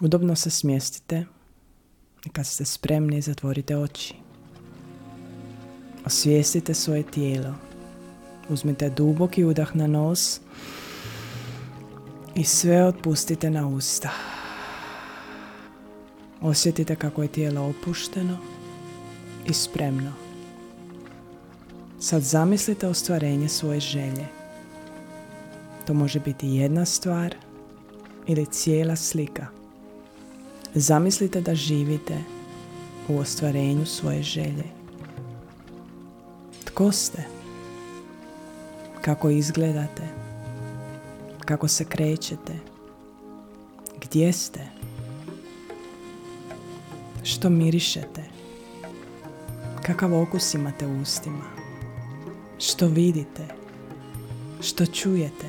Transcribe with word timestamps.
Udobno 0.00 0.36
se 0.36 0.50
smjestite 0.50 1.24
i 2.24 2.28
kad 2.28 2.46
ste 2.46 2.64
spremni 2.64 3.20
zatvorite 3.20 3.76
oči. 3.76 4.14
Osvijestite 6.06 6.74
svoje 6.74 7.02
tijelo. 7.02 7.54
Uzmite 8.48 8.90
duboki 8.90 9.44
udah 9.44 9.76
na 9.76 9.86
nos 9.86 10.40
i 12.34 12.44
sve 12.44 12.84
otpustite 12.84 13.50
na 13.50 13.68
usta. 13.68 14.10
Osjetite 16.40 16.96
kako 16.96 17.22
je 17.22 17.28
tijelo 17.28 17.62
opušteno 17.68 18.38
i 19.46 19.52
spremno. 19.52 20.12
Sad 21.98 22.22
zamislite 22.22 22.88
ostvarenje 22.88 23.48
svoje 23.48 23.80
želje. 23.80 24.26
To 25.86 25.94
može 25.94 26.20
biti 26.20 26.48
jedna 26.48 26.84
stvar 26.84 27.34
ili 28.26 28.46
cijela 28.46 28.96
slika. 28.96 29.59
Zamislite 30.74 31.40
da 31.40 31.54
živite 31.54 32.18
u 33.08 33.18
ostvarenju 33.18 33.86
svoje 33.86 34.22
želje. 34.22 34.64
Tko 36.64 36.92
ste? 36.92 37.22
Kako 39.00 39.30
izgledate? 39.30 40.02
Kako 41.44 41.68
se 41.68 41.84
krećete? 41.84 42.52
Gdje 44.00 44.32
ste? 44.32 44.60
Što 47.22 47.50
mirišete? 47.50 48.22
Kakav 49.82 50.22
okus 50.22 50.54
imate 50.54 50.86
u 50.86 51.00
ustima? 51.00 51.44
Što 52.58 52.86
vidite? 52.86 53.46
Što 54.60 54.86
čujete? 54.86 55.46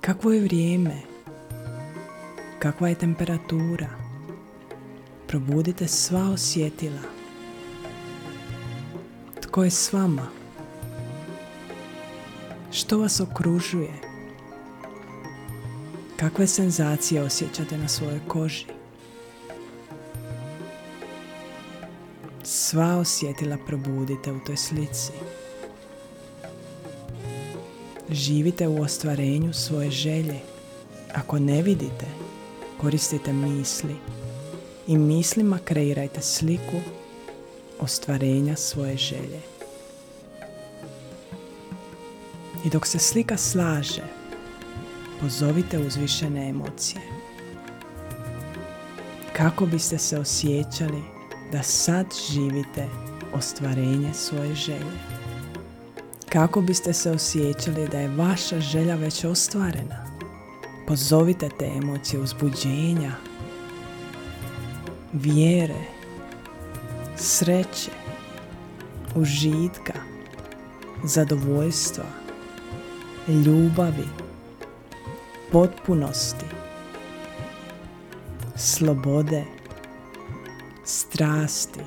Kakvo 0.00 0.32
je 0.32 0.40
vrijeme? 0.40 1.09
Kakva 2.60 2.88
je 2.88 2.94
temperatura? 2.94 3.88
Probudite 5.26 5.88
sva 5.88 6.30
osjetila. 6.30 7.00
Tko 9.40 9.64
je 9.64 9.70
s 9.70 9.92
vama? 9.92 10.26
Što 12.72 12.98
vas 12.98 13.20
okružuje? 13.20 13.92
Kakve 16.16 16.46
senzacije 16.46 17.22
osjećate 17.22 17.78
na 17.78 17.88
svojoj 17.88 18.20
koži? 18.28 18.66
Sva 22.42 22.96
osjetila 22.96 23.56
probudite 23.66 24.32
u 24.32 24.40
toj 24.46 24.56
slici. 24.56 25.12
Živite 28.10 28.68
u 28.68 28.82
ostvarenju 28.82 29.52
svoje 29.52 29.90
želje. 29.90 30.40
Ako 31.14 31.38
ne 31.38 31.62
vidite, 31.62 32.06
koristite 32.80 33.32
misli 33.32 33.96
i 34.86 34.98
mislima 34.98 35.58
kreirajte 35.64 36.20
sliku 36.20 36.80
ostvarenja 37.80 38.56
svoje 38.56 38.96
želje. 38.96 39.40
I 42.64 42.70
dok 42.70 42.86
se 42.86 42.98
slika 42.98 43.36
slaže, 43.36 44.02
pozovite 45.20 45.78
uzvišene 45.78 46.48
emocije. 46.48 47.00
Kako 49.36 49.66
biste 49.66 49.98
se 49.98 50.18
osjećali 50.18 51.02
da 51.52 51.62
sad 51.62 52.06
živite 52.32 52.88
ostvarenje 53.34 54.14
svoje 54.14 54.54
želje? 54.54 55.00
Kako 56.28 56.60
biste 56.60 56.92
se 56.92 57.10
osjećali 57.10 57.88
da 57.88 57.98
je 57.98 58.16
vaša 58.16 58.60
želja 58.60 58.94
već 58.94 59.24
ostvarena? 59.24 60.09
Pozovite 60.90 61.48
te 61.58 61.66
emocije 61.76 62.20
uzbuđenja, 62.20 63.12
vjere, 65.12 65.84
sreće, 67.16 67.90
užitka, 69.14 69.92
zadovoljstva, 71.04 72.04
ljubavi, 73.28 74.08
potpunosti, 75.52 76.46
slobode, 78.56 79.44
strasti. 80.84 81.80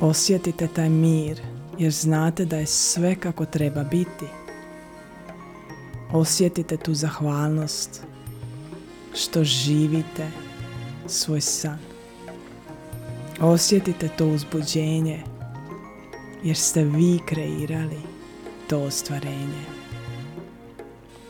Osjetite 0.00 0.68
taj 0.68 0.88
mir 0.88 1.40
jer 1.78 1.92
znate 1.92 2.44
da 2.44 2.56
je 2.56 2.66
sve 2.66 3.14
kako 3.14 3.44
treba 3.44 3.84
biti. 3.84 4.39
Osjetite 6.12 6.76
tu 6.76 6.94
zahvalnost 6.94 8.02
što 9.14 9.44
živite 9.44 10.30
svoj 11.06 11.40
san. 11.40 11.78
Osjetite 13.40 14.08
to 14.08 14.26
uzbuđenje 14.26 15.22
jer 16.42 16.56
ste 16.56 16.84
vi 16.84 17.18
kreirali 17.26 17.98
to 18.68 18.82
ostvarenje. 18.82 19.64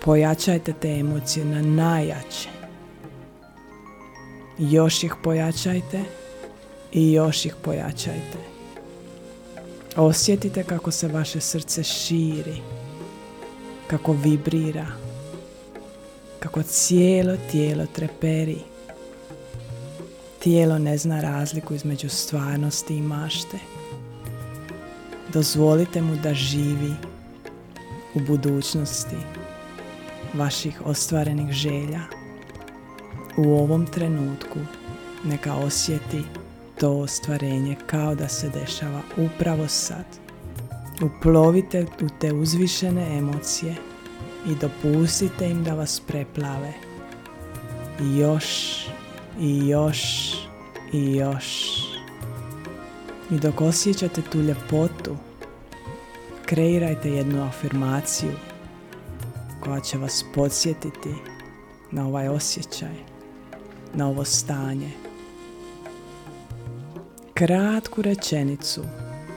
Pojačajte 0.04 0.72
te 0.72 0.88
emocije 0.88 1.44
na 1.44 1.62
najjače. 1.62 2.48
Još 4.58 5.04
ih 5.04 5.14
pojačajte 5.22 6.04
i 6.92 7.12
još 7.12 7.44
ih 7.44 7.54
pojačajte. 7.62 8.38
Osjetite 9.96 10.64
kako 10.64 10.90
se 10.90 11.08
vaše 11.08 11.40
srce 11.40 11.82
širi, 11.82 12.62
kako 13.90 14.12
vibrira, 14.12 14.86
kako 16.40 16.62
cijelo 16.62 17.36
tijelo 17.50 17.86
treperi. 17.86 18.58
Tijelo 20.38 20.78
ne 20.78 20.98
zna 20.98 21.20
razliku 21.20 21.74
između 21.74 22.08
stvarnosti 22.08 22.96
i 22.96 23.02
mašte. 23.02 23.58
Dozvolite 25.32 26.02
mu 26.02 26.16
da 26.16 26.34
živi 26.34 26.92
u 28.14 28.20
budućnosti 28.20 29.16
vaših 30.34 30.82
ostvarenih 30.84 31.52
želja. 31.52 32.00
U 33.36 33.42
ovom 33.42 33.86
trenutku 33.86 34.58
neka 35.24 35.54
osjeti 35.54 36.22
to 36.80 36.90
ostvarenje 36.90 37.76
kao 37.86 38.14
da 38.14 38.28
se 38.28 38.48
dešava 38.48 39.00
upravo 39.16 39.68
sad. 39.68 40.29
Uplovite 41.02 41.86
u 42.02 42.08
te 42.20 42.32
uzvišene 42.32 43.18
emocije 43.18 43.76
i 44.46 44.54
dopustite 44.54 45.50
im 45.50 45.64
da 45.64 45.74
vas 45.74 46.00
preplave. 46.00 46.72
Još, 48.00 48.46
i 49.40 49.68
još, 49.68 50.32
i 50.92 51.14
još. 51.16 51.80
I 53.30 53.38
dok 53.38 53.60
osjećate 53.60 54.22
tu 54.22 54.40
ljepotu, 54.40 55.16
kreirajte 56.46 57.10
jednu 57.10 57.44
afirmaciju 57.44 58.32
koja 59.60 59.80
će 59.80 59.98
vas 59.98 60.24
podsjetiti 60.34 61.14
na 61.90 62.06
ovaj 62.06 62.28
osjećaj, 62.28 62.94
na 63.94 64.08
ovo 64.08 64.24
stanje. 64.24 64.90
Kratku 67.34 68.02
rečenicu 68.02 68.82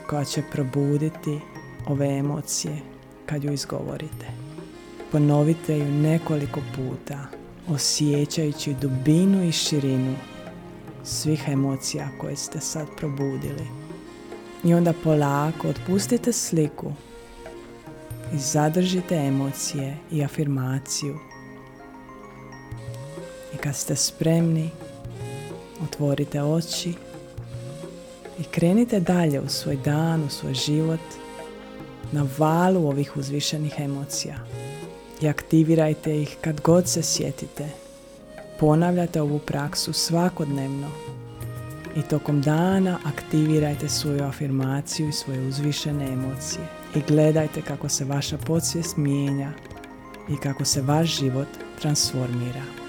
koja 0.09 0.25
će 0.25 0.43
probuditi 0.51 1.39
ove 1.87 2.07
emocije 2.07 2.77
kad 3.25 3.43
ju 3.43 3.51
izgovorite. 3.51 4.25
Ponovite 5.11 5.77
ju 5.77 5.85
nekoliko 5.85 6.61
puta, 6.75 7.19
osjećajući 7.67 8.73
dubinu 8.73 9.43
i 9.43 9.51
širinu 9.51 10.15
svih 11.03 11.43
emocija 11.47 12.09
koje 12.21 12.35
ste 12.35 12.59
sad 12.59 12.87
probudili. 12.97 13.67
I 14.63 14.73
onda 14.73 14.93
polako 15.03 15.67
otpustite 15.67 16.33
sliku 16.33 16.91
i 18.33 18.37
zadržite 18.37 19.15
emocije 19.15 19.97
i 20.11 20.23
afirmaciju. 20.23 21.19
I 23.53 23.57
kad 23.57 23.75
ste 23.75 23.95
spremni, 23.95 24.69
otvorite 25.83 26.43
oči 26.43 26.93
i 28.39 28.43
krenite 28.43 28.99
dalje 28.99 29.39
u 29.39 29.49
svoj 29.49 29.75
dan, 29.85 30.23
u 30.23 30.29
svoj 30.29 30.53
život, 30.53 30.99
na 32.13 32.27
valu 32.37 32.87
ovih 32.87 33.17
uzvišenih 33.17 33.75
emocija. 33.77 34.35
I 35.21 35.27
aktivirajte 35.27 36.21
ih 36.21 36.37
kad 36.41 36.61
god 36.61 36.87
se 36.87 37.03
sjetite. 37.03 37.69
Ponavljate 38.59 39.21
ovu 39.21 39.39
praksu 39.39 39.93
svakodnevno 39.93 40.87
i 41.95 42.01
tokom 42.01 42.41
dana 42.41 42.99
aktivirajte 43.05 43.89
svoju 43.89 44.23
afirmaciju 44.23 45.09
i 45.09 45.13
svoje 45.13 45.47
uzvišene 45.47 46.07
emocije 46.07 46.67
i 46.95 46.99
gledajte 47.07 47.61
kako 47.61 47.89
se 47.89 48.05
vaša 48.05 48.37
podsvijest 48.37 48.97
mijenja 48.97 49.51
i 50.29 50.37
kako 50.37 50.65
se 50.65 50.81
vaš 50.81 51.19
život 51.19 51.47
transformira. 51.81 52.82